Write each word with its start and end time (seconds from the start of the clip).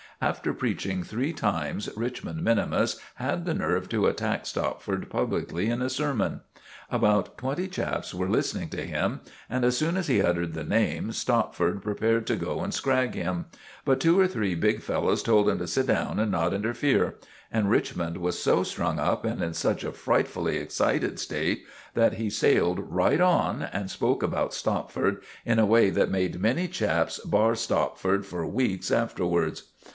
After 0.19 0.53
preaching 0.53 1.03
three 1.03 1.31
times 1.33 1.87
Richmond 1.95 2.43
minimus 2.43 2.97
had 3.15 3.45
the 3.45 3.53
nerve 3.55 3.89
to 3.89 4.05
attack 4.05 4.45
Stopford 4.47 5.09
publicly 5.09 5.67
in 5.67 5.81
a 5.81 5.89
sermon! 5.91 6.41
About 6.91 7.37
twenty 7.39 7.67
chaps 7.67 8.13
were 8.13 8.29
listening 8.29 8.69
to 8.69 8.85
him, 8.85 9.21
and 9.49 9.63
as 9.65 9.77
soon 9.77 9.97
as 9.97 10.07
he 10.07 10.21
uttered 10.21 10.53
the 10.53 10.63
name, 10.63 11.11
Stopford 11.11 11.81
prepared 11.83 12.27
to 12.27 12.35
go 12.35 12.61
and 12.61 12.73
scrag 12.73 13.13
him; 13.15 13.45
but 13.83 13.99
two 13.99 14.19
or 14.19 14.27
three 14.27 14.53
big 14.53 14.81
fellows 14.81 15.23
told 15.23 15.49
him 15.49 15.57
to 15.59 15.67
sit 15.67 15.87
down 15.87 16.19
and 16.19 16.31
not 16.31 16.53
interfere, 16.53 17.15
and 17.51 17.69
Richmond 17.71 18.17
was 18.17 18.41
so 18.41 18.61
strung 18.61 18.99
up 18.99 19.23
and 19.23 19.41
in 19.41 19.53
such 19.55 19.83
a 19.83 19.91
frightfully 19.91 20.57
excited 20.57 21.19
state 21.19 21.65
that 21.95 22.13
he 22.13 22.29
sailed 22.29 22.79
right 22.91 23.21
on 23.21 23.63
and 23.63 23.89
spoke 23.89 24.21
about 24.21 24.53
Stopford 24.53 25.23
in 25.45 25.57
a 25.57 25.65
way 25.65 25.89
that 25.91 26.11
made 26.11 26.39
many 26.41 26.67
chaps 26.67 27.19
bar 27.19 27.55
Stopford 27.55 28.25
for 28.25 28.45
weeks 28.45 28.89
afterwards. 28.91 29.63